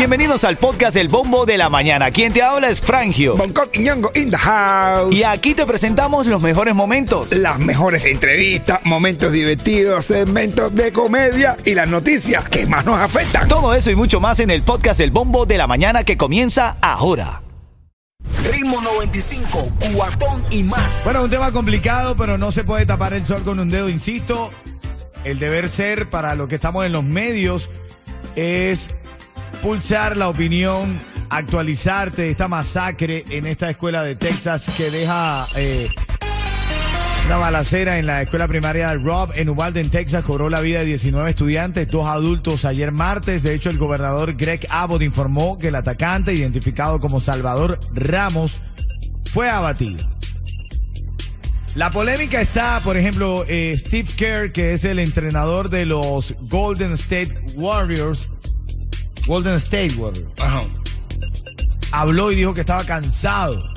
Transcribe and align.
Bienvenidos 0.00 0.44
al 0.44 0.56
podcast 0.56 0.96
El 0.96 1.08
Bombo 1.08 1.44
de 1.44 1.58
la 1.58 1.68
Mañana. 1.68 2.10
Quien 2.10 2.32
te 2.32 2.42
habla 2.42 2.70
es 2.70 2.80
Frangio. 2.80 3.36
Bangkok 3.36 3.68
y 3.74 3.80
Ñongo 3.80 4.10
in 4.14 4.30
the 4.30 4.36
house. 4.36 5.14
Y 5.14 5.24
aquí 5.24 5.54
te 5.54 5.66
presentamos 5.66 6.26
los 6.26 6.40
mejores 6.40 6.74
momentos. 6.74 7.32
Las 7.32 7.58
mejores 7.58 8.06
entrevistas, 8.06 8.80
momentos 8.84 9.32
divertidos, 9.32 10.06
segmentos 10.06 10.74
de 10.74 10.90
comedia 10.90 11.56
y 11.66 11.74
las 11.74 11.88
noticias 11.88 12.48
que 12.48 12.66
más 12.66 12.86
nos 12.86 12.98
afectan. 12.98 13.46
Todo 13.46 13.74
eso 13.74 13.90
y 13.90 13.94
mucho 13.94 14.20
más 14.20 14.40
en 14.40 14.50
el 14.50 14.62
podcast 14.62 15.00
El 15.00 15.10
Bombo 15.10 15.44
de 15.44 15.58
la 15.58 15.66
Mañana 15.66 16.02
que 16.02 16.16
comienza 16.16 16.76
ahora. 16.80 17.42
Ritmo 18.50 18.80
95, 18.80 19.72
cuatón 19.94 20.42
y 20.50 20.62
más. 20.62 21.02
Bueno, 21.04 21.24
un 21.24 21.30
tema 21.30 21.52
complicado, 21.52 22.16
pero 22.16 22.38
no 22.38 22.50
se 22.50 22.64
puede 22.64 22.86
tapar 22.86 23.12
el 23.12 23.26
sol 23.26 23.42
con 23.42 23.60
un 23.60 23.68
dedo, 23.68 23.90
insisto. 23.90 24.50
El 25.24 25.38
deber 25.38 25.68
ser 25.68 26.08
para 26.08 26.34
los 26.34 26.48
que 26.48 26.54
estamos 26.54 26.86
en 26.86 26.92
los 26.92 27.04
medios 27.04 27.68
es 28.40 28.90
pulsar 29.62 30.16
la 30.16 30.28
opinión, 30.28 30.98
actualizarte 31.28 32.22
de 32.22 32.30
esta 32.30 32.48
masacre 32.48 33.24
en 33.28 33.46
esta 33.46 33.68
escuela 33.68 34.02
de 34.02 34.16
Texas 34.16 34.70
que 34.76 34.90
deja 34.90 35.46
eh, 35.56 35.88
una 37.26 37.36
balacera 37.36 37.98
en 37.98 38.06
la 38.06 38.22
escuela 38.22 38.48
primaria 38.48 38.88
de 38.88 38.96
Rob 38.96 39.30
en 39.34 39.50
Uvalde, 39.50 39.80
en 39.80 39.90
Texas, 39.90 40.24
cobró 40.24 40.48
la 40.48 40.60
vida 40.60 40.80
de 40.80 40.86
19 40.86 41.30
estudiantes, 41.30 41.88
dos 41.88 42.06
adultos 42.06 42.64
ayer 42.64 42.92
martes. 42.92 43.42
De 43.42 43.54
hecho, 43.54 43.68
el 43.70 43.78
gobernador 43.78 44.34
Greg 44.34 44.66
Abbott 44.70 45.02
informó 45.02 45.58
que 45.58 45.68
el 45.68 45.74
atacante, 45.74 46.34
identificado 46.34 46.98
como 46.98 47.20
Salvador 47.20 47.78
Ramos, 47.92 48.60
fue 49.32 49.48
abatido. 49.50 50.04
La 51.76 51.90
polémica 51.90 52.40
está, 52.40 52.80
por 52.82 52.96
ejemplo, 52.96 53.44
eh, 53.46 53.76
Steve 53.78 54.08
Kerr, 54.16 54.50
que 54.50 54.72
es 54.72 54.84
el 54.84 54.98
entrenador 54.98 55.70
de 55.70 55.86
los 55.86 56.34
Golden 56.40 56.92
State 56.92 57.38
Warriors. 57.54 58.28
Golden 59.26 59.54
State 59.54 59.94
Warriors. 59.96 60.28
Ajá. 60.38 60.62
Habló 61.92 62.30
y 62.30 62.36
dijo 62.36 62.54
que 62.54 62.60
estaba 62.60 62.84
cansado 62.84 63.70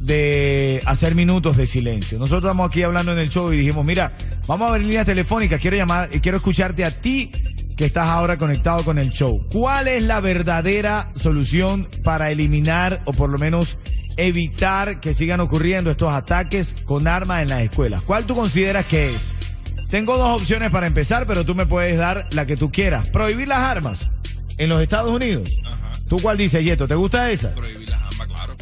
de 0.00 0.80
hacer 0.86 1.14
minutos 1.14 1.56
de 1.56 1.66
silencio. 1.66 2.18
Nosotros 2.18 2.44
estamos 2.50 2.68
aquí 2.68 2.82
hablando 2.82 3.12
en 3.12 3.18
el 3.18 3.28
show 3.28 3.52
y 3.52 3.56
dijimos, 3.56 3.84
mira, 3.84 4.12
vamos 4.46 4.68
a 4.68 4.72
ver 4.72 4.82
líneas 4.82 5.06
telefónicas, 5.06 5.60
quiero 5.60 5.76
llamar, 5.76 6.08
eh, 6.12 6.20
quiero 6.20 6.36
escucharte 6.36 6.84
a 6.84 6.92
ti 6.92 7.32
que 7.76 7.84
estás 7.84 8.08
ahora 8.08 8.38
conectado 8.38 8.84
con 8.84 8.98
el 8.98 9.10
show. 9.10 9.44
¿Cuál 9.52 9.88
es 9.88 10.02
la 10.02 10.20
verdadera 10.20 11.10
solución 11.16 11.88
para 12.04 12.30
eliminar 12.30 13.00
o 13.04 13.12
por 13.12 13.28
lo 13.28 13.38
menos 13.38 13.76
evitar 14.16 15.00
que 15.00 15.12
sigan 15.12 15.40
ocurriendo 15.40 15.90
estos 15.90 16.12
ataques 16.12 16.74
con 16.84 17.06
armas 17.08 17.42
en 17.42 17.48
las 17.48 17.62
escuelas? 17.62 18.02
¿Cuál 18.02 18.24
tú 18.24 18.34
consideras 18.34 18.86
que 18.86 19.14
es? 19.14 19.34
Tengo 19.90 20.16
dos 20.16 20.40
opciones 20.40 20.70
para 20.70 20.86
empezar, 20.86 21.26
pero 21.26 21.44
tú 21.44 21.54
me 21.54 21.66
puedes 21.66 21.98
dar 21.98 22.28
la 22.30 22.46
que 22.46 22.56
tú 22.56 22.70
quieras. 22.70 23.08
Prohibir 23.08 23.48
las 23.48 23.60
armas 23.60 24.10
en 24.58 24.68
los 24.68 24.82
Estados 24.82 25.14
Unidos. 25.14 25.50
¿Tú 26.08 26.18
cuál 26.20 26.38
dices, 26.38 26.62
Yeto? 26.64 26.86
¿Te 26.86 26.94
gusta 26.94 27.30
esa? 27.30 27.54
prohibir 27.54 27.88
las 27.90 28.00
armas, 28.02 28.28
claro. 28.28 28.54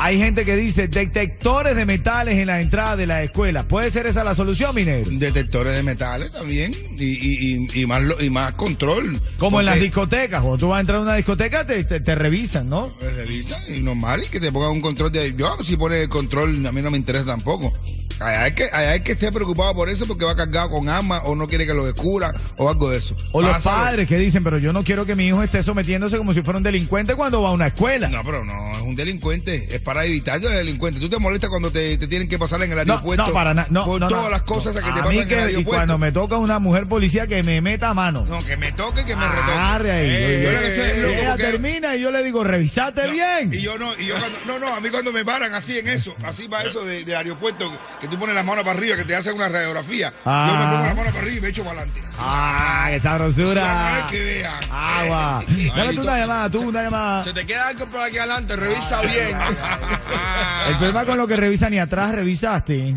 Hay 0.00 0.18
gente 0.18 0.44
que 0.44 0.56
dice 0.56 0.88
detectores 0.88 1.76
de 1.76 1.86
metales 1.86 2.36
en 2.38 2.48
la 2.48 2.60
entrada 2.60 2.96
de 2.96 3.06
la 3.06 3.22
escuela. 3.22 3.62
¿Puede 3.62 3.90
ser 3.92 4.06
esa 4.06 4.24
la 4.24 4.34
solución, 4.34 4.74
mi 4.74 4.84
negro? 4.84 5.08
Detectores 5.12 5.74
de 5.74 5.82
metales 5.84 6.32
también 6.32 6.74
y, 6.98 7.04
y, 7.04 7.68
y, 7.72 7.80
y 7.82 7.86
más, 7.86 8.02
lo- 8.02 8.20
y 8.22 8.28
más 8.28 8.54
control. 8.54 9.18
Como 9.38 9.60
en 9.60 9.66
las 9.66 9.78
discotecas. 9.80 10.40
Cuando 10.40 10.58
tú 10.58 10.68
vas 10.68 10.78
a 10.78 10.80
entrar 10.80 10.98
a 10.98 11.02
una 11.02 11.14
discoteca, 11.14 11.64
te, 11.66 11.82
te- 11.84 12.00
te 12.00 12.14
revisan, 12.16 12.68
¿no? 12.68 12.92
me 13.00 13.10
revisan 13.10 13.62
y 13.72 13.80
normal 13.80 14.24
y 14.26 14.28
que 14.30 14.40
te 14.40 14.50
pongan 14.50 14.72
un 14.72 14.80
control 14.80 15.12
de... 15.12 15.32
Yo 15.36 15.56
si 15.64 15.76
pone 15.76 16.02
el 16.02 16.08
control 16.08 16.64
a 16.66 16.72
mí 16.72 16.82
no 16.82 16.90
me 16.90 16.98
interesa 16.98 17.24
tampoco. 17.26 17.72
Hay, 18.20 18.52
que, 18.52 18.68
hay, 18.72 19.00
que 19.02 19.12
esté 19.12 19.30
preocupado 19.32 19.74
por 19.74 19.88
eso 19.88 20.06
porque 20.06 20.24
va 20.24 20.34
cargado 20.36 20.70
con 20.70 20.88
armas 20.88 21.22
o 21.24 21.34
no 21.34 21.46
quiere 21.48 21.66
que 21.66 21.74
lo 21.74 21.84
descubra 21.84 22.32
o 22.56 22.68
algo 22.68 22.90
de 22.90 22.98
eso. 22.98 23.16
O 23.32 23.42
los 23.42 23.50
Vas 23.50 23.66
a 23.66 23.70
ver- 23.76 23.84
padres 23.84 24.08
que 24.08 24.18
dicen, 24.18 24.44
pero 24.44 24.58
yo 24.58 24.72
no 24.72 24.84
quiero 24.84 25.04
que 25.06 25.14
mi 25.14 25.26
hijo 25.26 25.42
esté 25.42 25.62
sometiéndose 25.62 26.16
como 26.16 26.32
si 26.32 26.42
fuera 26.42 26.58
un 26.58 26.62
delincuente 26.64 27.14
cuando 27.14 27.42
va 27.42 27.48
a 27.48 27.52
una 27.52 27.66
escuela. 27.68 28.08
No, 28.08 28.22
pero 28.24 28.44
no, 28.44 28.54
un 28.84 28.96
delincuente. 28.96 29.68
Es 29.74 29.80
para 29.80 30.04
evitar 30.04 30.36
el 30.36 30.42
delincuente. 30.42 31.00
¿Tú 31.00 31.08
te 31.08 31.18
molestas 31.18 31.50
cuando 31.50 31.70
te, 31.70 31.96
te 31.98 32.06
tienen 32.06 32.28
que 32.28 32.38
pasar 32.38 32.62
en 32.62 32.72
el 32.72 32.78
aeropuerto? 32.78 33.26
no, 33.26 33.32
para 33.32 33.54
nada. 33.54 33.68
No, 33.70 33.84
Por 33.84 34.00
no, 34.00 34.08
todas 34.08 34.24
no, 34.24 34.30
las 34.30 34.42
cosas 34.42 34.74
no. 34.74 34.80
que 34.80 34.86
te 34.86 35.00
A 35.00 35.02
pasan 35.04 35.10
mí 35.10 35.18
en 35.18 35.22
el 35.24 35.30
Y 35.30 35.34
aeropuerto. 35.34 35.64
cuando 35.70 35.98
me 35.98 36.12
toca 36.12 36.36
una 36.38 36.58
mujer 36.58 36.86
policía 36.86 37.26
que 37.26 37.42
me 37.42 37.60
meta 37.60 37.90
a 37.90 37.94
mano. 37.94 38.24
No, 38.26 38.44
que 38.44 38.56
me 38.56 38.72
toque, 38.72 39.04
que 39.04 39.16
me 39.16 39.28
retoque. 39.28 39.52
Ahí. 39.52 40.08
Eh, 40.10 40.96
yo 40.96 41.02
loco 41.08 41.14
Ella 41.20 41.28
porque- 41.30 41.42
termina 41.44 41.96
y 41.96 42.00
yo 42.00 42.10
le 42.10 42.22
digo, 42.22 42.44
revisate 42.44 43.10
bien. 43.10 43.52
Y 43.52 43.60
yo 43.60 43.78
no, 43.78 43.92
y 43.98 44.06
yo 44.06 44.14
cuando, 44.18 44.38
no, 44.46 44.58
no, 44.58 44.74
a 44.74 44.80
mí 44.80 44.88
cuando 44.90 45.12
me 45.12 45.24
paran 45.24 45.54
así 45.54 45.78
en 45.78 45.88
eso, 45.88 46.14
así 46.24 46.46
va 46.46 46.62
eso 46.62 46.84
de- 46.84 47.14
aeropuerto, 47.14 47.70
que 48.00 48.08
tú 48.08 48.18
pones 48.18 48.34
las 48.34 48.44
manos 48.44 48.64
para 48.64 48.76
arriba, 48.78 48.96
que 48.96 49.04
te 49.04 49.14
hacen 49.14 49.34
una 49.34 49.48
radiografía, 49.48 50.12
Ah. 50.24 50.46
yo 50.48 50.56
me 50.58 50.64
pongo 50.72 50.86
las 50.86 50.96
manos 50.96 51.12
para 51.12 51.22
arriba 51.24 51.38
y 51.38 51.40
me 51.40 51.48
echo 51.48 51.62
para 51.64 51.80
adelante. 51.80 52.02
Ah, 52.18 52.86
qué 52.90 53.00
para 53.00 53.18
sabrosura. 53.18 54.06
que 54.10 54.18
vean. 54.18 54.54
Agua. 54.70 55.44
Dale 55.76 55.94
tú- 55.94 56.00
una 56.02 56.18
llamada, 56.18 56.50
tú 56.50 56.60
una 56.68 56.82
llamada. 56.82 57.24
Se 57.24 57.32
te 57.32 57.46
queda 57.46 57.68
algo 57.68 57.86
por 57.86 58.00
aquí 58.00 58.18
adelante, 58.18 58.56
revisa 58.56 58.73
bien. 59.02 59.36
El 60.68 60.76
problema 60.76 61.04
con 61.04 61.18
lo 61.18 61.26
que 61.26 61.36
revisa 61.36 61.68
ni 61.68 61.78
atrás 61.78 62.14
revisaste. 62.14 62.94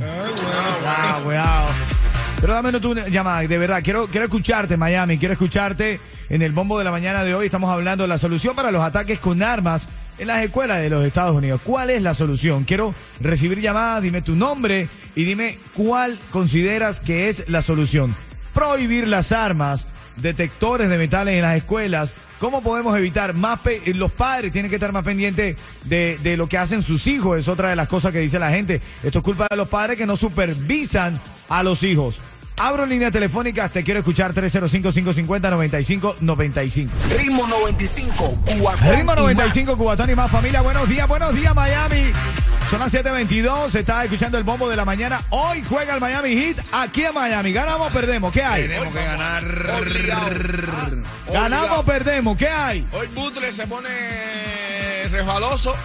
Ah, 0.85 1.19
cuidado. 1.23 1.67
Pero 2.39 2.53
dame 2.53 2.69
una 2.69 3.07
llamada, 3.07 3.41
de 3.41 3.57
verdad. 3.57 3.81
Quiero, 3.83 4.07
quiero 4.07 4.25
escucharte, 4.25 4.77
Miami. 4.77 5.17
Quiero 5.17 5.33
escucharte 5.33 5.99
en 6.29 6.41
el 6.41 6.51
bombo 6.51 6.77
de 6.77 6.83
la 6.83 6.91
mañana 6.91 7.23
de 7.23 7.33
hoy. 7.33 7.47
Estamos 7.47 7.69
hablando 7.69 8.03
de 8.03 8.07
la 8.07 8.17
solución 8.17 8.55
para 8.55 8.71
los 8.71 8.83
ataques 8.83 9.19
con 9.19 9.41
armas 9.41 9.89
en 10.17 10.27
las 10.27 10.43
escuelas 10.43 10.79
de 10.79 10.89
los 10.89 11.03
Estados 11.03 11.35
Unidos. 11.35 11.61
¿Cuál 11.63 11.89
es 11.89 12.01
la 12.01 12.13
solución? 12.13 12.63
Quiero 12.63 12.93
recibir 13.19 13.59
llamadas, 13.59 14.03
dime 14.03 14.21
tu 14.21 14.35
nombre 14.35 14.87
y 15.15 15.23
dime 15.23 15.57
cuál 15.73 16.17
consideras 16.31 16.99
que 16.99 17.29
es 17.29 17.49
la 17.49 17.61
solución. 17.61 18.15
Prohibir 18.53 19.07
las 19.07 19.31
armas, 19.31 19.87
detectores 20.17 20.89
de 20.89 20.97
metales 20.97 21.35
en 21.35 21.41
las 21.41 21.55
escuelas. 21.57 22.15
¿Cómo 22.39 22.61
podemos 22.61 22.95
evitar 22.97 23.33
más 23.33 23.59
pe- 23.59 23.81
los 23.93 24.11
padres 24.11 24.51
tienen 24.51 24.69
que 24.69 24.75
estar 24.75 24.91
más 24.91 25.03
pendientes 25.03 25.57
de, 25.85 26.19
de 26.21 26.37
lo 26.37 26.47
que 26.47 26.57
hacen 26.57 26.83
sus 26.83 27.07
hijos? 27.07 27.39
Es 27.39 27.47
otra 27.47 27.69
de 27.69 27.75
las 27.75 27.87
cosas 27.87 28.11
que 28.11 28.19
dice 28.19 28.37
la 28.39 28.51
gente. 28.51 28.81
Esto 29.03 29.19
es 29.19 29.23
culpa 29.23 29.47
de 29.49 29.57
los 29.57 29.67
padres 29.67 29.97
que 29.97 30.05
no 30.05 30.15
supervisan 30.17 31.19
a 31.49 31.63
los 31.63 31.83
hijos. 31.83 32.19
Abro 32.59 32.87
línea 32.87 33.11
telefónica, 33.11 33.69
te 33.69 33.83
quiero 33.83 33.99
escuchar 33.99 34.33
305-550-9595. 34.33 36.89
Ritmo 37.15 37.45
95, 37.45 38.39
cuatón 38.59 38.95
Ritmo 38.95 39.13
y 39.13 39.15
95, 39.15 39.77
Cubatón 39.77 40.09
y 40.09 40.15
más 40.15 40.31
familia. 40.31 40.61
Buenos 40.61 40.89
días, 40.89 41.07
buenos 41.07 41.35
días, 41.35 41.53
Miami. 41.53 42.11
Son 42.71 42.79
las 42.79 42.91
7:22. 42.91 43.75
Estás 43.75 44.05
escuchando 44.05 44.39
el 44.39 44.43
bombo 44.43 44.67
de 44.67 44.75
la 44.75 44.85
mañana. 44.85 45.21
Hoy 45.29 45.63
juega 45.63 45.93
el 45.93 46.01
Miami 46.01 46.35
Heat 46.35 46.57
aquí 46.71 47.05
en 47.05 47.13
Miami. 47.13 47.53
¿Ganamos 47.53 47.91
o 47.91 47.93
perdemos? 47.93 48.33
¿Qué 48.33 48.43
hay? 48.43 48.63
Tenemos 48.63 48.91
que 48.91 49.05
ganar. 49.05 49.43
¿Ganamos 51.31 51.77
o 51.77 51.83
perdemos? 51.83 52.35
¿Qué 52.37 52.49
hay? 52.49 52.87
Hoy 52.91 53.05
Butle 53.13 53.51
se 53.51 53.67
pone 53.67 53.87
resbaloso 55.11 55.75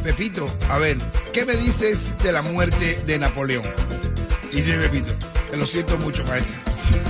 Pepito, 0.03 0.47
a 0.69 0.77
ver, 0.77 0.97
¿qué 1.33 1.45
me 1.45 1.53
dices 1.55 2.11
de 2.23 2.31
la 2.31 2.41
muerte 2.41 3.01
de 3.05 3.17
Napoleón? 3.19 3.63
Dice 4.51 4.77
Pepito, 4.77 5.13
que 5.49 5.57
lo 5.57 5.65
siento 5.65 5.97
mucho, 5.97 6.23
maestra. 6.25 6.55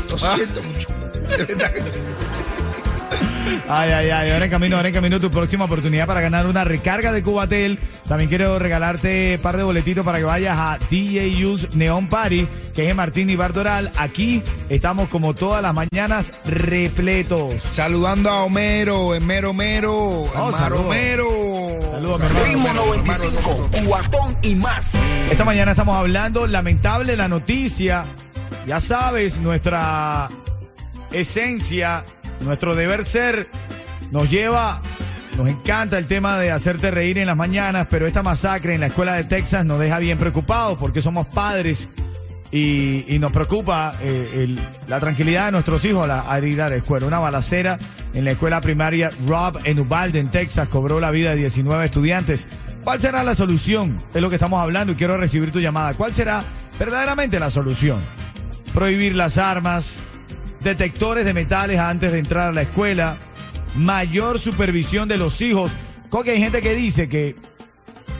Lo 0.10 0.18
siento 0.18 0.64
mucho. 0.64 0.88
De 1.38 1.44
verdad 1.46 1.72
que 1.72 1.82
Ay, 3.68 3.92
ay, 3.92 4.10
ay, 4.10 4.32
ahora 4.32 4.46
en 4.46 4.52
camino, 4.52 4.76
ahora 4.78 4.88
en 4.90 4.94
camino 4.94 5.20
tu 5.20 5.30
próxima 5.32 5.66
oportunidad 5.66 6.06
para 6.08 6.22
ganar 6.22 6.46
una 6.48 6.64
recarga 6.64 7.12
de 7.12 7.24
Cubatel. 7.24 7.80
También 8.08 8.30
quiero 8.30 8.58
regalarte 8.60 9.36
un 9.38 9.42
par 9.42 9.58
de 9.58 9.64
boletitos 9.64 10.06
para 10.06 10.18
que 10.20 10.24
vayas 10.24 10.58
a 10.58 10.78
DJU's 10.90 11.76
Neon 11.76 12.08
Party, 12.10 12.48
que 12.76 12.84
es 12.86 12.90
en 12.92 12.96
Martín 12.98 13.30
y 13.30 13.36
Bardoral. 13.36 13.92
Aquí 13.98 14.42
estamos 14.70 15.10
como 15.10 15.34
todas 15.34 15.62
las 15.62 15.74
mañanas 15.74 16.32
repletos. 16.46 17.62
Saludando 17.72 18.30
a 18.30 18.44
Homero, 18.44 19.16
en 19.16 19.26
Mero 19.26 19.54
Mero, 19.54 19.94
Oh, 19.96 20.50
en 20.52 20.56
saludos. 20.56 20.90
Mero. 20.90 21.26
Saludos 21.92 21.92
Saludos, 21.92 22.20
mi 22.22 22.26
hermano. 22.26 22.46
Ritmo 22.46 22.74
95, 22.74 23.70
cuatón 23.86 24.38
y 24.44 24.56
más. 24.56 24.96
Esta 25.30 25.44
mañana 25.46 25.72
estamos 25.72 25.96
hablando, 25.96 26.48
lamentable 26.48 27.16
la 27.16 27.28
noticia. 27.28 28.06
Ya 28.68 28.80
sabes, 28.80 29.38
nuestra 29.40 30.30
esencia, 31.12 32.04
nuestro 32.42 32.76
deber 32.76 33.04
ser, 33.06 33.48
nos 34.12 34.30
lleva, 34.30 34.82
nos 35.38 35.48
encanta 35.48 35.98
el 35.98 36.08
tema 36.08 36.38
de 36.38 36.52
hacerte 36.52 36.92
reír 36.92 37.18
en 37.18 37.28
las 37.28 37.38
mañanas, 37.38 37.88
pero 37.90 38.06
esta 38.06 38.24
masacre 38.24 38.76
en 38.76 38.82
la 38.82 38.88
escuela 38.88 39.16
de 39.16 39.24
Texas 39.24 39.66
nos 39.66 39.80
deja 39.80 40.00
bien 40.00 40.18
preocupados 40.18 40.78
porque 40.78 41.02
somos 41.02 41.28
padres 41.28 41.90
y, 42.52 43.18
nos 43.20 43.32
preocupa 43.32 43.96
eh, 44.02 44.56
la 44.88 45.00
tranquilidad 45.00 45.48
de 45.48 45.52
nuestros 45.52 45.84
hijos 45.86 46.10
al, 46.10 46.12
al 46.12 46.46
ir 46.46 46.62
a 46.62 46.70
la 46.70 46.76
escuela. 46.76 47.06
Una 47.06 47.20
balacera 47.20 47.78
en 48.14 48.26
la 48.26 48.32
escuela 48.32 48.62
primaria 48.62 49.12
Rob 49.28 49.60
en 49.64 49.80
Uvalde, 49.80 50.20
en 50.20 50.30
Texas, 50.30 50.68
cobró 50.68 51.00
la 51.00 51.12
vida 51.12 51.32
de 51.32 51.38
19 51.38 51.86
estudiantes. 51.86 52.48
¿Cuál 52.84 53.02
será 53.02 53.24
la 53.24 53.36
solución? 53.36 54.02
Es 54.14 54.22
lo 54.22 54.30
que 54.30 54.36
estamos 54.36 54.62
hablando 54.62 54.94
y 54.94 54.96
quiero 54.96 55.18
recibir 55.18 55.52
tu 55.52 55.60
llamada. 55.60 55.94
¿Cuál 55.94 56.14
será 56.14 56.44
verdaderamente 56.80 57.40
la 57.40 57.50
solución? 57.50 58.00
Prohibir 58.80 59.14
las 59.14 59.38
armas, 59.38 59.98
detectores 60.62 61.26
de 61.26 61.34
metales 61.34 61.81
antes 61.81 62.14
de 62.14 62.20
entrar 62.20 62.48
a 62.48 62.52
la 62.54 62.62
escuela, 62.62 63.18
mayor 63.76 64.40
supervisión 64.40 65.10
de 65.10 65.18
los 65.18 65.42
hijos. 65.42 65.74
Porque 66.10 66.31
hay 66.31 66.40
gente 66.40 66.62
que 66.62 66.74
dice 66.76 67.10
que 67.10 67.36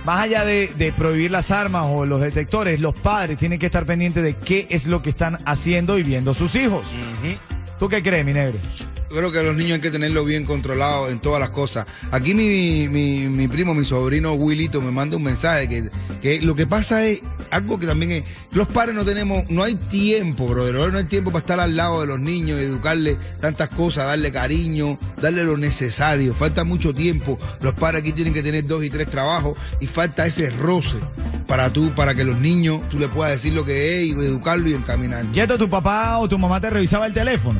más 0.04 0.20
allá 0.20 0.44
de, 0.44 0.70
de 0.78 0.92
prohibir 0.92 1.32
las 1.32 1.52
armas 1.52 1.86
o 1.88 2.06
los 2.06 2.20
detectores, 2.20 2.82
los 2.82 2.94
padres 2.94 3.38
tienen 3.38 3.58
que 3.58 3.68
estar 3.68 3.86
pendientes 3.86 4.22
de 4.22 4.36
qué 4.36 4.68
es 4.70 4.86
lo 4.86 5.02
que 5.02 5.12
están 5.12 5.38
haciendo 5.46 5.98
y 5.98 6.04
viendo 6.04 6.34
sus 6.34 6.54
hijos. 6.56 6.90
¿Tú 7.80 7.88
qué 7.88 8.04
crees, 8.04 8.26
mi 8.26 8.34
negro? 8.34 8.60
Creo 9.10 9.32
que 9.32 9.42
los 9.42 9.56
niños 9.56 9.74
hay 9.74 9.82
que 9.82 9.92
tenerlo 9.92 10.24
bien 10.24 10.46
controlado 10.46 11.10
en 11.10 11.20
todas 11.20 11.40
las 11.40 11.50
cosas. 11.50 11.86
Aquí 12.12 12.34
mi, 12.34 12.88
mi, 12.88 13.48
primo, 13.48 13.74
mi 13.74 13.86
sobrino 13.86 14.34
Willito 14.34 14.82
me 14.82 14.92
manda 14.92 15.18
un 15.18 15.24
mensaje 15.24 15.68
que, 15.68 15.90
que 16.22 16.42
lo 16.42 16.56
que 16.56 16.68
pasa 16.68 17.06
es 17.06 17.22
algo 17.52 17.80
que 17.80 17.88
también 17.88 18.12
es, 18.12 18.24
los 18.52 18.68
padres 18.68 18.96
no 18.96 19.04
tenemos, 19.04 19.50
no 19.50 19.64
hay 19.64 19.76
tiempo, 19.76 20.48
brother, 20.48 20.92
no 20.92 20.98
hay 20.98 21.04
tiempo 21.06 21.32
para 21.32 21.40
estar 21.40 21.60
al 21.60 21.76
lado 21.76 22.02
de 22.02 22.08
los 22.08 22.20
niños 22.20 22.60
educarle 22.60 23.18
tantas 23.42 23.70
cosas, 23.70 24.06
darle 24.06 24.32
cariño, 24.32 24.98
darle 25.22 25.44
lo 25.44 25.58
necesario. 25.58 26.34
Falta 26.34 26.64
mucho 26.64 26.94
tiempo. 26.94 27.40
Los 27.62 27.74
padres 27.74 28.02
aquí 28.02 28.14
tienen 28.14 28.34
que 28.34 28.44
tener 28.44 28.66
dos 28.68 28.84
y 28.84 28.90
tres 28.90 29.10
trabajos 29.10 29.58
y 29.80 29.88
falta 29.88 30.26
ese 30.26 30.50
roce 30.52 30.98
para 31.48 31.72
tú, 31.74 31.92
para 31.96 32.14
que 32.14 32.24
los 32.24 32.38
niños, 32.38 32.88
tú 32.90 33.00
le 33.00 33.08
puedas 33.08 33.34
decir 33.34 33.54
lo 33.54 33.66
que 33.66 33.98
es 33.98 34.08
y 34.08 34.12
educarlo 34.12 34.70
y 34.70 34.74
encaminar. 34.74 35.32
Yeto, 35.32 35.58
¿tu 35.58 35.68
papá 35.68 36.20
o 36.20 36.30
tu 36.30 36.38
mamá 36.38 36.62
te 36.62 36.70
revisaba 36.70 37.08
el 37.08 37.14
teléfono? 37.14 37.60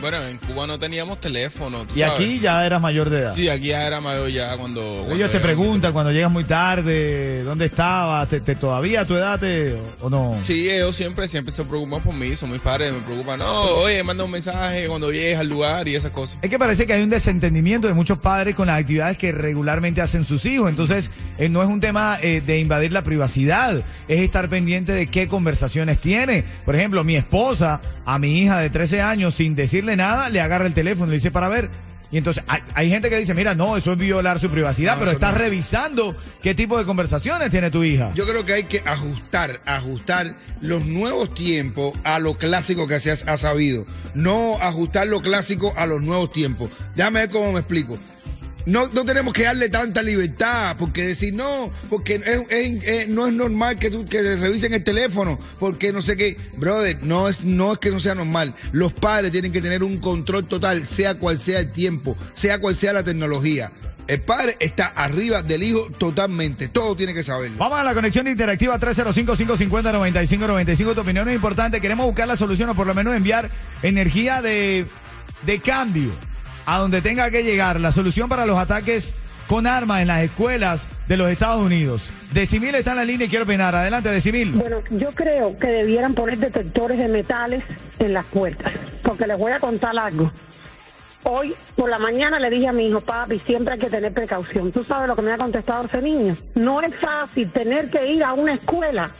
Bueno, 0.00 0.22
en 0.22 0.38
Cuba 0.38 0.64
no 0.66 0.78
teníamos 0.78 1.20
teléfono. 1.20 1.84
¿tú 1.84 1.94
Y 1.96 2.00
sabes? 2.00 2.14
aquí 2.20 2.38
ya 2.40 2.64
eras 2.64 2.80
mayor 2.80 3.10
de 3.10 3.18
edad. 3.18 3.34
Sí, 3.34 3.48
aquí 3.48 3.68
ya 3.68 3.84
era 3.84 4.00
mayor 4.00 4.30
ya 4.30 4.56
cuando... 4.56 4.80
cuando 4.98 5.14
Ellos 5.16 5.32
te 5.32 5.40
preguntan 5.40 5.92
cuando 5.92 6.12
llegas 6.12 6.30
muy 6.30 6.44
tarde, 6.44 7.42
¿dónde 7.42 7.64
estabas? 7.66 8.28
¿Te, 8.28 8.40
te- 8.40 8.54
todavía 8.54 9.00
a 9.00 9.04
tu 9.04 9.16
edad 9.16 9.40
te, 9.40 9.74
o 10.00 10.08
no? 10.08 10.36
Sí, 10.40 10.70
ellos 10.70 10.94
siempre, 10.94 11.26
siempre 11.26 11.52
se 11.52 11.64
preocupan 11.64 12.00
por 12.00 12.14
mí, 12.14 12.36
son 12.36 12.52
mis 12.52 12.60
padres, 12.60 12.92
me 12.92 13.00
preocupan. 13.00 13.40
No, 13.40 13.62
oye, 13.62 14.00
manda 14.04 14.22
un 14.22 14.30
mensaje 14.30 14.86
cuando 14.86 15.10
llegues 15.10 15.36
al 15.38 15.48
lugar 15.48 15.88
y 15.88 15.96
esas 15.96 16.12
cosas. 16.12 16.38
Es 16.42 16.48
que 16.50 16.58
parece 16.60 16.86
que 16.86 16.92
hay 16.92 17.02
un 17.02 17.10
desentendimiento 17.10 17.88
de 17.88 17.94
muchos 17.94 18.18
padres 18.18 18.54
con 18.54 18.68
las 18.68 18.78
actividades 18.78 19.18
que 19.18 19.32
regularmente 19.32 20.00
hacen 20.00 20.24
sus 20.24 20.46
hijos. 20.46 20.70
Entonces, 20.70 21.10
eh, 21.38 21.48
no 21.48 21.60
es 21.60 21.68
un 21.68 21.80
tema 21.80 22.18
eh, 22.22 22.40
de 22.44 22.60
invadir 22.60 22.92
la 22.92 23.02
privacidad, 23.02 23.82
es 24.06 24.20
estar 24.20 24.48
pendiente 24.48 24.92
de 24.92 25.08
qué 25.08 25.26
conversaciones 25.26 25.98
tiene. 25.98 26.44
Por 26.64 26.76
ejemplo, 26.76 27.02
mi 27.02 27.16
esposa 27.16 27.80
a 28.08 28.18
mi 28.18 28.38
hija 28.40 28.58
de 28.58 28.70
13 28.70 29.02
años, 29.02 29.34
sin 29.34 29.54
decirle 29.54 29.94
nada, 29.94 30.30
le 30.30 30.40
agarra 30.40 30.64
el 30.64 30.72
teléfono 30.72 31.08
y 31.08 31.10
le 31.10 31.16
dice 31.16 31.30
para 31.30 31.48
ver. 31.48 31.68
Y 32.10 32.16
entonces 32.16 32.42
hay, 32.48 32.62
hay 32.72 32.88
gente 32.88 33.10
que 33.10 33.18
dice, 33.18 33.34
mira, 33.34 33.54
no, 33.54 33.76
eso 33.76 33.92
es 33.92 33.98
violar 33.98 34.38
su 34.40 34.48
privacidad, 34.48 34.94
No, 34.94 35.00
pero 35.00 35.10
estás 35.10 35.34
no. 35.34 35.40
revisando 35.40 36.16
qué 36.42 36.54
tipo 36.54 36.78
de 36.78 36.86
conversaciones 36.86 37.50
tiene 37.50 37.70
tu 37.70 37.84
hija. 37.84 38.10
Yo 38.14 38.26
creo 38.26 38.46
que 38.46 38.54
hay 38.54 38.64
que 38.64 38.80
ajustar, 38.86 39.60
ajustar 39.66 40.34
los 40.62 40.86
nuevos 40.86 41.34
tiempos 41.34 41.92
a 42.04 42.18
lo 42.18 42.38
clásico 42.38 42.86
que 42.86 42.98
se 42.98 43.10
ha 43.10 43.36
sabido. 43.36 43.84
No 44.14 44.56
ajustar 44.62 45.06
lo 45.06 45.20
clásico 45.20 45.74
a 45.76 45.84
los 45.84 46.00
nuevos 46.00 46.32
tiempos. 46.32 46.70
Déjame 46.96 47.20
ver 47.20 47.30
cómo 47.30 47.52
me 47.52 47.58
explico. 47.60 47.98
No, 48.68 48.86
no 48.88 49.04
tenemos 49.04 49.32
que 49.32 49.44
darle 49.44 49.68
tanta 49.70 50.02
libertad, 50.02 50.76
porque 50.78 51.06
decir 51.06 51.32
no, 51.32 51.70
porque 51.88 52.16
es- 52.50 52.86
es- 52.86 53.08
no 53.08 53.26
es 53.26 53.32
normal 53.32 53.78
que, 53.78 53.88
tú, 53.90 54.04
que 54.04 54.20
revisen 54.36 54.74
el 54.74 54.84
teléfono, 54.84 55.38
porque 55.58 55.90
no 55.92 56.02
sé 56.02 56.16
qué. 56.18 56.36
Brother, 56.58 56.98
no 57.02 57.28
es, 57.30 57.42
no 57.44 57.72
es 57.72 57.78
que 57.78 57.90
no 57.90 57.98
sea 57.98 58.14
normal. 58.14 58.54
Los 58.72 58.92
padres 58.92 59.32
tienen 59.32 59.52
que 59.52 59.62
tener 59.62 59.82
un 59.82 59.96
control 59.98 60.46
total, 60.46 60.86
sea 60.86 61.14
cual 61.14 61.38
sea 61.38 61.60
el 61.60 61.72
tiempo, 61.72 62.14
sea 62.34 62.58
cual 62.58 62.74
sea 62.76 62.92
la 62.92 63.02
tecnología. 63.02 63.72
El 64.06 64.20
padre 64.20 64.56
está 64.60 64.86
arriba 64.86 65.40
del 65.42 65.62
hijo 65.62 65.88
totalmente, 65.98 66.68
todo 66.68 66.94
tiene 66.94 67.14
que 67.14 67.24
saberlo. 67.24 67.56
Vamos 67.58 67.78
a 67.78 67.84
la 67.84 67.94
conexión 67.94 68.28
interactiva 68.28 68.78
305-550-9595. 68.78 70.94
Tu 70.94 71.00
opinión 71.00 71.26
es 71.28 71.34
importante. 71.34 71.80
Queremos 71.80 72.04
buscar 72.06 72.28
la 72.28 72.36
solución 72.36 72.68
o 72.70 72.74
por 72.74 72.86
lo 72.86 72.94
menos 72.94 73.14
enviar 73.16 73.50
energía 73.82 74.40
de, 74.42 74.86
de 75.46 75.58
cambio 75.60 76.10
a 76.68 76.76
donde 76.76 77.00
tenga 77.00 77.30
que 77.30 77.42
llegar. 77.42 77.80
La 77.80 77.92
solución 77.92 78.28
para 78.28 78.44
los 78.44 78.58
ataques 78.58 79.14
con 79.46 79.66
armas 79.66 80.02
en 80.02 80.08
las 80.08 80.22
escuelas 80.22 80.86
de 81.08 81.16
los 81.16 81.30
Estados 81.30 81.62
Unidos. 81.62 82.10
Decimil 82.34 82.74
está 82.74 82.90
en 82.90 82.98
la 82.98 83.04
línea 83.06 83.26
y 83.26 83.30
quiero 83.30 83.46
opinar. 83.46 83.74
Adelante, 83.74 84.10
Decimil. 84.10 84.52
Bueno, 84.52 84.76
yo 84.90 85.10
creo 85.12 85.58
que 85.58 85.68
debieran 85.68 86.12
poner 86.12 86.36
detectores 86.36 86.98
de 86.98 87.08
metales 87.08 87.64
en 87.98 88.12
las 88.12 88.26
puertas, 88.26 88.74
porque 89.02 89.26
les 89.26 89.38
voy 89.38 89.52
a 89.52 89.60
contar 89.60 89.98
algo. 89.98 90.30
Hoy 91.24 91.54
por 91.76 91.90
la 91.90 91.98
mañana 91.98 92.38
le 92.38 92.48
dije 92.48 92.68
a 92.68 92.72
mi 92.72 92.86
hijo, 92.86 93.00
papi, 93.00 93.38
siempre 93.40 93.74
hay 93.74 93.80
que 93.80 93.90
tener 93.90 94.12
precaución. 94.12 94.72
¿Tú 94.72 94.84
sabes 94.84 95.08
lo 95.08 95.16
que 95.16 95.22
me 95.22 95.32
ha 95.32 95.38
contestado 95.38 95.84
ese 95.84 96.00
niño? 96.00 96.36
No 96.54 96.80
es 96.80 96.94
fácil 96.96 97.50
tener 97.50 97.90
que 97.90 98.12
ir 98.12 98.24
a 98.24 98.32
una 98.32 98.54
escuela 98.54 99.10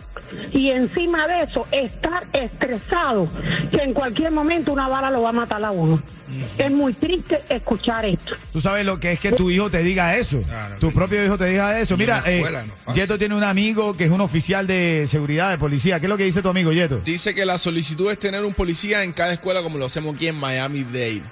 y 0.52 0.70
encima 0.70 1.26
de 1.26 1.42
eso 1.42 1.66
estar 1.70 2.22
estresado, 2.32 3.28
que 3.70 3.78
en 3.78 3.92
cualquier 3.92 4.30
momento 4.30 4.72
una 4.72 4.88
bala 4.88 5.10
lo 5.10 5.22
va 5.22 5.30
a 5.30 5.32
matar 5.32 5.64
a 5.64 5.70
uno. 5.70 6.00
Es 6.58 6.70
muy 6.70 6.92
triste 6.92 7.40
escuchar 7.48 8.04
esto. 8.04 8.34
Tú 8.52 8.60
sabes 8.60 8.84
lo 8.84 9.00
que 9.00 9.12
es 9.12 9.20
que 9.20 9.32
tu 9.32 9.50
hijo 9.50 9.70
te 9.70 9.82
diga 9.82 10.16
eso. 10.16 10.42
Claro, 10.42 10.76
tu 10.78 10.88
sí. 10.88 10.94
propio 10.94 11.24
hijo 11.24 11.38
te 11.38 11.46
diga 11.46 11.80
eso. 11.80 11.96
Mira, 11.96 12.22
eh, 12.26 12.44
no. 12.86 12.92
Yeto 12.94 13.18
tiene 13.18 13.34
un 13.34 13.44
amigo 13.44 13.96
que 13.96 14.04
es 14.04 14.10
un 14.10 14.20
oficial 14.20 14.66
de 14.66 15.06
seguridad, 15.08 15.50
de 15.50 15.58
policía. 15.58 15.98
¿Qué 16.00 16.06
es 16.06 16.10
lo 16.10 16.18
que 16.18 16.24
dice 16.24 16.42
tu 16.42 16.48
amigo, 16.50 16.72
Yeto? 16.72 17.00
Dice 17.00 17.34
que 17.34 17.46
la 17.46 17.56
solicitud 17.56 18.10
es 18.10 18.18
tener 18.18 18.44
un 18.44 18.52
policía 18.52 19.04
en 19.04 19.14
cada 19.14 19.32
escuela 19.32 19.62
como 19.62 19.78
lo 19.78 19.86
hacemos 19.86 20.14
aquí 20.14 20.28
en 20.28 20.36
Miami-Dade. 20.36 21.22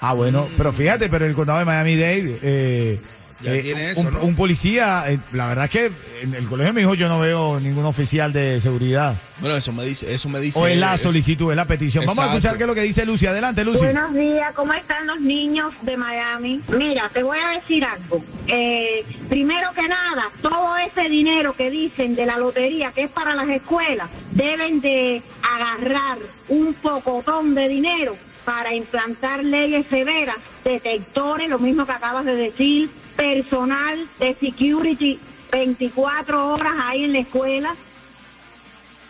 Ah, 0.00 0.12
bueno, 0.14 0.46
pero 0.56 0.72
fíjate, 0.72 1.08
pero 1.08 1.26
el 1.26 1.34
condado 1.34 1.58
de 1.58 1.64
Miami-Dade, 1.64 2.38
eh, 2.42 3.00
Ya 3.40 3.52
eh, 3.54 3.62
tiene 3.62 3.90
eso, 3.90 4.00
un, 4.00 4.12
¿no? 4.12 4.20
un 4.20 4.34
policía, 4.36 5.04
eh, 5.08 5.18
la 5.32 5.48
verdad 5.48 5.64
es 5.64 5.70
que 5.70 5.90
en 6.22 6.34
el 6.34 6.46
colegio 6.48 6.72
de 6.72 6.80
mi 6.80 6.82
hijo 6.82 6.94
yo 6.94 7.08
no 7.08 7.18
veo 7.20 7.58
ningún 7.60 7.84
oficial 7.84 8.32
de 8.32 8.60
seguridad. 8.60 9.14
Bueno, 9.40 9.56
eso 9.56 9.72
me 9.72 9.84
dice, 9.84 10.12
eso 10.14 10.28
me 10.28 10.38
dice. 10.40 10.58
O 10.58 10.66
es 10.68 10.76
la 10.78 10.94
es- 10.94 11.00
solicitud, 11.02 11.50
es 11.50 11.56
la 11.56 11.64
petición. 11.64 12.04
Vamos 12.06 12.24
a 12.24 12.28
escuchar 12.28 12.56
qué 12.56 12.62
es 12.62 12.66
lo 12.68 12.74
que 12.74 12.82
dice 12.82 13.04
Lucy. 13.04 13.26
Adelante, 13.26 13.64
Lucy. 13.64 13.84
Buenos 13.84 14.12
días, 14.14 14.52
¿cómo 14.54 14.72
están 14.72 15.06
los 15.06 15.20
niños 15.20 15.72
de 15.82 15.96
Miami? 15.96 16.60
Mira, 16.76 17.08
te 17.12 17.22
voy 17.24 17.38
a 17.38 17.50
decir 17.58 17.84
algo. 17.84 18.24
Eh, 18.46 19.04
primero 19.28 19.70
que 19.74 19.82
nada, 19.88 20.24
todo 20.42 20.76
ese 20.76 21.08
dinero 21.08 21.52
que 21.54 21.70
dicen 21.70 22.14
de 22.16 22.24
la 22.26 22.38
lotería 22.38 22.92
que 22.92 23.02
es 23.04 23.10
para 23.10 23.34
las 23.34 23.48
escuelas, 23.48 24.08
deben 24.32 24.80
de 24.80 25.22
agarrar 25.42 26.18
un 26.48 26.74
pocotón 26.74 27.54
de 27.54 27.68
dinero 27.68 28.16
para 28.48 28.72
implantar 28.72 29.44
leyes 29.44 29.84
severas, 29.90 30.36
detectores, 30.64 31.50
lo 31.50 31.58
mismo 31.58 31.84
que 31.84 31.92
acabas 31.92 32.24
de 32.24 32.34
decir, 32.34 32.88
personal 33.14 34.06
de 34.18 34.34
security 34.40 35.20
24 35.52 36.54
horas 36.54 36.72
ahí 36.82 37.04
en 37.04 37.12
la 37.12 37.18
escuela. 37.18 37.74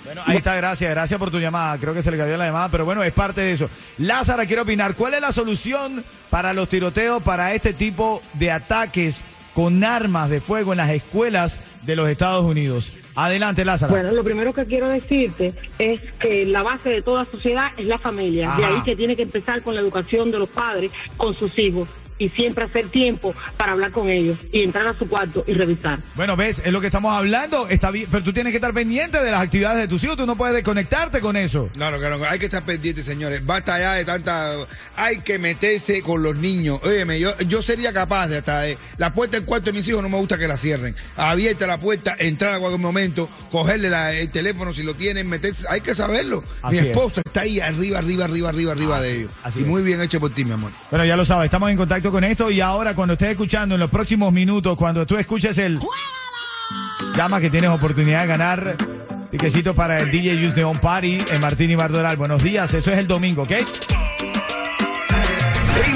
Bueno, 0.05 0.23
ahí 0.27 0.39
está, 0.39 0.57
gracias, 0.57 0.91
gracias 0.91 1.21
por 1.21 1.31
tu 1.31 1.39
llamada. 1.39 1.79
Creo 1.79 1.95
que 1.95 2.03
se 2.03 2.11
le 2.11 2.19
cayó 2.19 2.37
la 2.37 2.47
llamada, 2.47 2.69
pero 2.69 2.85
bueno, 2.85 3.05
es 3.05 3.13
parte 3.13 3.43
de 3.43 3.53
eso. 3.53 3.71
Lázara, 3.99 4.45
quiero 4.45 4.63
opinar. 4.63 4.97
¿Cuál 4.97 5.15
es 5.15 5.21
la 5.21 5.31
solución 5.31 6.05
para 6.31 6.53
los 6.53 6.69
tiroteos, 6.69 7.23
para 7.23 7.55
este 7.55 7.73
tipo 7.73 8.21
de 8.33 8.51
ataques 8.51 9.23
con 9.55 9.85
armas 9.85 10.31
de 10.31 10.41
fuego 10.41 10.73
en 10.73 10.79
las 10.79 10.91
escuelas 10.91 11.61
de 11.83 11.97
los 11.97 12.09
Estados 12.09 12.45
Unidos? 12.45 12.93
Adelante, 13.15 13.65
Lázara. 13.65 13.91
Bueno, 13.91 14.13
lo 14.13 14.23
primero 14.23 14.53
que 14.53 14.65
quiero 14.65 14.89
decirte 14.89 15.53
es 15.79 16.01
que 16.21 16.45
la 16.45 16.63
base 16.63 16.91
de 16.91 17.03
toda 17.03 17.25
sociedad 17.25 17.71
es 17.77 17.87
la 17.87 17.99
familia. 17.99 18.55
De 18.57 18.65
Ajá. 18.65 18.77
ahí 18.77 18.83
que 18.83 18.97
tiene 18.97 19.17
que 19.17 19.23
empezar 19.23 19.63
con 19.63 19.75
la 19.75 19.81
educación 19.81 20.31
de 20.31 20.39
los 20.39 20.49
padres 20.49 20.93
con 21.17 21.35
sus 21.35 21.59
hijos 21.59 21.89
y 22.19 22.29
siempre 22.31 22.65
hacer 22.65 22.89
tiempo 22.89 23.35
para 23.57 23.73
hablar 23.73 23.91
con 23.93 24.09
ellos 24.09 24.39
y 24.53 24.63
entrar 24.65 24.87
a 24.87 24.99
su 24.99 25.09
cuarto 25.09 25.45
y 25.47 25.53
revisar. 25.55 26.01
Bueno, 26.15 26.37
ves, 26.37 26.63
es 26.65 26.73
lo 26.73 26.81
que 26.81 26.87
estamos 26.89 27.13
hablando. 27.17 27.69
Está 27.69 27.91
bien, 27.91 28.07
pero 28.11 28.23
tú 28.25 28.33
tienes 28.33 28.53
que 28.53 28.57
estar 28.59 28.73
pendiente 28.75 29.23
de 29.23 29.31
las 29.31 29.43
actividades 29.43 29.79
de 29.81 29.89
tus 29.89 30.03
hijos. 30.05 30.17
Tú 30.17 30.27
no 30.27 30.37
puedes 30.37 30.55
desconectarte 30.55 31.21
con 31.21 31.37
eso. 31.37 31.69
Claro, 31.75 31.99
claro, 31.99 32.21
hay 32.29 32.39
que 32.39 32.47
estar 32.47 32.63
pendientes, 32.65 33.05
señores. 33.05 33.45
Basta 33.45 33.79
ya 33.79 33.93
de 33.95 34.05
tanta. 34.05 34.53
Hay 34.97 35.19
que 35.21 35.39
meterse 35.39 36.03
con 36.03 36.23
los 36.23 36.37
niños. 36.37 36.81
Óyeme, 36.83 37.21
yo, 37.21 37.37
yo 37.47 37.63
sería 37.63 37.93
capaz 37.93 38.29
de 38.29 38.39
hasta. 38.39 38.69
eh, 38.69 38.77
la 38.97 39.13
puerta 39.13 39.37
del 39.37 39.47
cuarto 39.47 39.67
de 39.67 39.79
mis 39.79 39.87
hijos 39.89 40.03
no 40.03 40.09
me 40.09 40.17
gusta 40.19 40.37
que 40.39 40.49
la 40.49 40.57
cierren. 40.57 40.95
Abierta 41.17 41.67
la 41.67 41.79
puerta, 41.79 42.17
entrar 42.19 42.55
a 42.55 42.59
cualquier 42.59 42.81
momento, 42.81 43.29
cogerle 43.51 43.91
la- 43.91 44.13
el 44.13 44.29
teléfono 44.31 44.73
si 44.73 44.83
lo 44.83 44.95
tienen, 44.95 45.29
meterse. 45.29 45.67
Hay 45.69 45.81
que 45.81 45.95
saberlo. 45.95 46.43
Así 46.63 46.77
mi 46.77 46.79
es. 46.83 46.87
esposa 46.97 47.23
está 47.25 47.43
ahí 47.43 47.61
arriba, 47.61 47.99
arriba, 47.99 48.25
arriba, 48.25 48.49
arriba, 48.49 48.73
arriba 48.73 48.97
Así- 48.99 49.07
de 49.09 49.17
ellos. 49.21 49.31
así 49.45 49.59
y 49.61 49.63
es. 49.63 49.69
muy 49.69 49.83
bien 49.83 50.01
hecho 50.01 50.19
por 50.21 50.31
ti, 50.31 50.45
mi 50.45 50.53
amor. 50.53 50.71
Bueno, 50.91 51.05
ya 51.05 51.17
lo 51.17 51.25
sabes, 51.25 51.47
estamos 51.47 51.71
en 51.71 51.77
contacto 51.77 52.08
con 52.11 52.25
esto 52.25 52.51
y 52.51 52.61
ahora 52.61 52.95
cuando 52.95 53.15
estés 53.15 53.31
escuchando 53.31 53.75
en 53.75 53.81
los 53.81 53.91
próximos 53.91 54.33
minutos, 54.33 54.77
cuando 54.77 55.07
tú 55.07 55.17
escuches 55.17 55.59
el... 55.59 55.79
Llama 57.17 57.41
que 57.41 57.51
tienes 57.51 57.71
oportunidad 57.71 58.23
de 58.23 58.27
ganar 58.27 58.77
tiquecitos 59.31 59.75
para 59.75 59.99
el 59.99 60.11
DJ 60.11 60.47
Use 60.47 60.57
Neon 60.57 60.79
Party 60.79 61.19
en 61.31 61.41
Martín 61.41 61.71
y 61.71 61.75
Bardoral. 61.75 62.17
Buenos 62.17 62.43
días, 62.43 62.73
eso 62.75 62.93
es 62.93 62.99
el 62.99 63.07
domingo, 63.07 63.43
¿ok? 63.43 63.53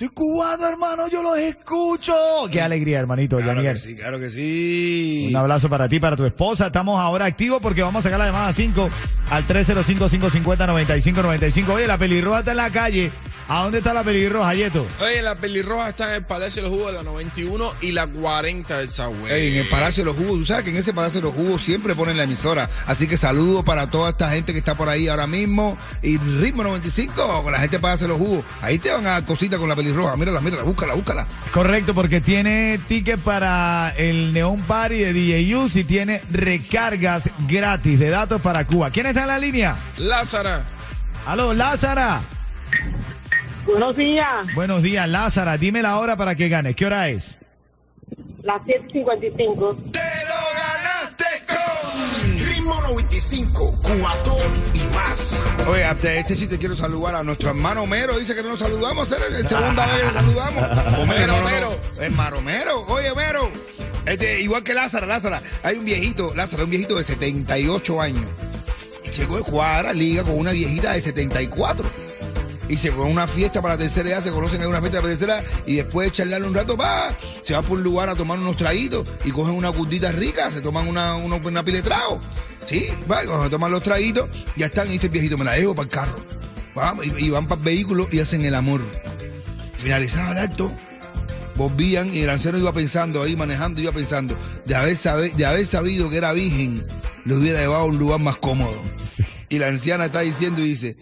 Soy 0.00 0.08
cubano, 0.08 0.66
hermano, 0.66 1.08
yo 1.08 1.22
los 1.22 1.36
escucho. 1.36 2.14
Qué 2.50 2.62
alegría, 2.62 3.00
hermanito, 3.00 3.36
Claro 3.36 3.56
Janier. 3.56 3.74
que 3.74 3.80
sí, 3.80 3.96
claro 3.96 4.18
que 4.18 4.30
sí. 4.30 5.26
Un 5.28 5.36
abrazo 5.36 5.68
para 5.68 5.90
ti, 5.90 6.00
para 6.00 6.16
tu 6.16 6.24
esposa. 6.24 6.68
Estamos 6.68 6.98
ahora 6.98 7.26
activos 7.26 7.60
porque 7.60 7.82
vamos 7.82 8.00
a 8.00 8.04
sacar 8.04 8.18
la 8.18 8.24
llamada 8.24 8.50
5 8.50 8.88
al 9.28 9.46
305-550-9595. 9.46 11.68
Oye, 11.68 11.86
la 11.86 11.98
pelirroja 11.98 12.38
está 12.38 12.52
en 12.52 12.56
la 12.56 12.70
calle. 12.70 13.12
¿A 13.50 13.64
dónde 13.64 13.78
está 13.78 13.92
la 13.92 14.04
pelirroja, 14.04 14.54
Yeto? 14.54 14.86
Oye, 15.00 15.20
la 15.22 15.34
pelirroja 15.34 15.88
está 15.88 16.08
en 16.10 16.14
el 16.14 16.22
Palacio 16.22 16.62
de 16.62 16.68
los 16.68 16.78
Jugos 16.78 16.92
de 16.92 16.98
la 16.98 17.02
91 17.02 17.72
y 17.80 17.90
la 17.90 18.06
40 18.06 18.78
del 18.78 18.88
Sagüey. 18.88 19.32
Ey, 19.32 19.48
en 19.50 19.56
el 19.64 19.68
Palacio 19.68 20.04
de 20.04 20.10
los 20.12 20.16
Jugos, 20.16 20.38
tú 20.38 20.44
sabes 20.44 20.62
que 20.62 20.70
en 20.70 20.76
ese 20.76 20.94
Palacio 20.94 21.20
de 21.20 21.26
los 21.26 21.34
Jugos 21.34 21.60
siempre 21.60 21.96
ponen 21.96 22.16
la 22.16 22.22
emisora. 22.22 22.70
Así 22.86 23.08
que 23.08 23.16
saludo 23.16 23.64
para 23.64 23.90
toda 23.90 24.10
esta 24.10 24.30
gente 24.30 24.52
que 24.52 24.60
está 24.60 24.76
por 24.76 24.88
ahí 24.88 25.08
ahora 25.08 25.26
mismo. 25.26 25.76
Y 26.00 26.18
Ritmo 26.18 26.62
95, 26.62 27.42
con 27.42 27.50
la 27.50 27.58
gente 27.58 27.78
de 27.78 27.82
Palacio 27.82 28.06
de 28.06 28.12
los 28.12 28.18
Jugos. 28.18 28.44
Ahí 28.62 28.78
te 28.78 28.92
van 28.92 29.04
a 29.08 29.10
dar 29.10 29.24
cositas 29.24 29.58
con 29.58 29.68
la 29.68 29.74
pelirroja. 29.74 30.16
Mírala, 30.16 30.40
mírala, 30.40 30.62
búscala, 30.62 30.94
búscala. 30.94 31.26
Correcto, 31.50 31.92
porque 31.92 32.20
tiene 32.20 32.78
ticket 32.86 33.18
para 33.18 33.92
el 33.96 34.32
Neon 34.32 34.60
Party 34.60 34.94
de 34.94 35.12
DJU 35.12 35.68
y 35.74 35.82
tiene 35.82 36.22
recargas 36.30 37.28
gratis 37.48 37.98
de 37.98 38.10
datos 38.10 38.40
para 38.40 38.64
Cuba. 38.64 38.92
¿Quién 38.92 39.06
está 39.06 39.22
en 39.22 39.26
la 39.26 39.38
línea? 39.40 39.76
Lázara. 39.98 40.62
Aló, 41.26 41.52
Lázara. 41.52 42.20
Buenos 43.70 43.96
días, 43.96 44.54
Buenos 44.54 44.82
días, 44.82 45.08
Lázara. 45.08 45.56
Dime 45.56 45.82
la 45.82 45.98
hora 45.98 46.16
para 46.16 46.34
que 46.34 46.48
ganes. 46.48 46.74
¿Qué 46.76 46.86
hora 46.86 47.08
es? 47.08 47.38
las 48.42 48.62
7.55. 48.62 49.92
¡Te 49.92 49.98
lo 49.98 50.40
ganaste 50.54 51.24
con! 51.46 52.38
Ritmo 52.46 52.80
95, 52.80 53.80
cuatón 53.82 54.38
y 54.74 54.94
más. 54.94 55.34
Oye, 55.68 55.84
hasta 55.84 56.14
este 56.14 56.34
sí 56.36 56.46
te 56.46 56.58
quiero 56.58 56.74
saludar 56.74 57.14
a 57.16 57.22
nuestro 57.22 57.50
hermano 57.50 57.86
Mero. 57.86 58.18
Dice 58.18 58.34
que 58.34 58.42
no 58.42 58.50
nos 58.50 58.58
saludamos. 58.58 59.10
Es 59.12 59.42
la 59.42 59.48
segunda 59.48 59.86
vez 59.86 60.02
que 60.02 60.12
saludamos. 60.12 60.64
O 61.00 61.06
Mero, 61.06 61.26
no, 61.26 61.60
no. 61.60 62.02
Es 62.02 62.10
Maromero. 62.10 62.80
Oye, 62.88 63.14
Mero. 63.14 63.50
Este, 64.06 64.40
igual 64.40 64.64
que 64.64 64.74
Lázara, 64.74 65.06
Lázara. 65.06 65.42
Hay 65.62 65.78
un 65.78 65.84
viejito, 65.84 66.32
Lázara, 66.34 66.64
un 66.64 66.70
viejito 66.70 66.96
de 66.96 67.04
78 67.04 68.00
años. 68.00 68.24
Y 69.04 69.10
llegó 69.10 69.36
de 69.36 69.42
cuadra, 69.42 69.92
liga 69.92 70.24
con 70.24 70.38
una 70.38 70.50
viejita 70.52 70.92
de 70.92 71.02
74. 71.02 71.88
Y 72.70 72.76
se 72.76 72.92
fue 72.92 73.04
a 73.04 73.08
una 73.08 73.26
fiesta 73.26 73.60
para 73.60 73.74
la 73.74 73.78
tercera 73.78 74.08
edad, 74.10 74.22
se 74.22 74.30
conocen 74.30 74.62
en 74.62 74.68
una 74.68 74.78
fiesta 74.80 75.00
para 75.00 75.12
la 75.12 75.18
tercera 75.18 75.40
edad, 75.40 75.50
y 75.66 75.74
después 75.76 76.06
de 76.06 76.12
charlar 76.12 76.42
un 76.44 76.54
rato, 76.54 76.76
va, 76.76 77.14
se 77.42 77.52
va 77.52 77.62
por 77.62 77.78
un 77.78 77.82
lugar 77.82 78.08
a 78.08 78.14
tomar 78.14 78.38
unos 78.38 78.56
traguitos 78.56 79.06
y 79.24 79.32
cogen 79.32 79.54
una 79.54 79.72
curdita 79.72 80.12
rica, 80.12 80.52
se 80.52 80.60
toman 80.60 80.86
una, 80.86 81.16
una, 81.16 81.36
una 81.36 81.62
pila 81.64 81.78
de 81.78 81.82
trago. 81.82 82.20
Sí, 82.68 82.86
va, 83.10 83.24
y 83.24 83.26
cuando 83.26 83.44
se 83.44 83.50
toman 83.50 83.72
los 83.72 83.82
traguitos, 83.82 84.28
ya 84.56 84.66
están, 84.66 84.86
y 84.88 84.92
dice 84.92 85.06
el 85.06 85.12
viejito, 85.12 85.36
me 85.36 85.44
la 85.44 85.58
llevo 85.58 85.74
para 85.74 85.84
el 85.84 85.90
carro. 85.90 86.16
Vamos, 86.76 87.04
y, 87.04 87.26
y 87.26 87.30
van 87.30 87.48
para 87.48 87.58
el 87.58 87.64
vehículo 87.64 88.08
y 88.12 88.20
hacen 88.20 88.44
el 88.44 88.54
amor. 88.54 88.80
Finalizaba 89.76 90.30
el 90.32 90.38
acto, 90.38 90.70
volvían 91.56 92.12
y 92.12 92.20
el 92.20 92.30
anciano 92.30 92.56
iba 92.56 92.72
pensando 92.72 93.22
ahí, 93.22 93.34
manejando, 93.34 93.80
iba 93.82 93.90
pensando, 93.90 94.36
de 94.64 94.74
haber, 94.76 94.96
sabe- 94.96 95.30
de 95.30 95.44
haber 95.44 95.66
sabido 95.66 96.08
que 96.08 96.18
era 96.18 96.32
virgen, 96.32 96.84
lo 97.24 97.36
hubiera 97.36 97.58
llevado 97.58 97.82
a 97.82 97.86
un 97.86 97.98
lugar 97.98 98.20
más 98.20 98.36
cómodo. 98.36 98.80
Y 99.48 99.58
la 99.58 99.66
anciana 99.66 100.04
está 100.04 100.20
diciendo 100.20 100.60
y 100.60 100.68
dice, 100.68 100.96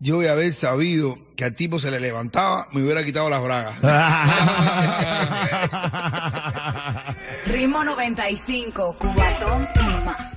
yo 0.00 0.20
de 0.20 0.28
haber 0.28 0.52
sabido 0.52 1.18
que 1.36 1.44
al 1.44 1.54
tipo 1.54 1.78
se 1.78 1.90
le 1.90 2.00
levantaba, 2.00 2.66
me 2.72 2.82
hubiera 2.82 3.04
quitado 3.04 3.30
las 3.30 3.42
bragas. 3.42 3.74
Ritmo 7.46 7.84
95, 7.84 8.96
cubatón 8.98 9.68
y 9.76 10.04
más. 10.04 10.36